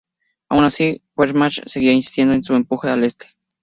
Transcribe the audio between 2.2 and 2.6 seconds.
en su